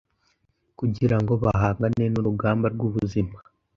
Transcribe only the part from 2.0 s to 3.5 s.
n’urugamba rw’ubuzima.